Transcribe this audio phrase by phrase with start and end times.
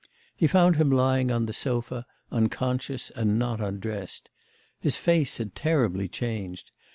[0.35, 4.31] He found him lying on the sofa, unconscious and not undressed.
[4.79, 6.71] His face was terribly changed.